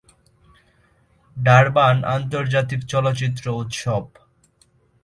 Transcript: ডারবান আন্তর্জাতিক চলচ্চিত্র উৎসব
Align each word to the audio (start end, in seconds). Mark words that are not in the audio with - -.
ডারবান 1.37 1.97
আন্তর্জাতিক 2.15 2.81
চলচ্চিত্র 2.83 3.45
উৎসব 3.61 4.03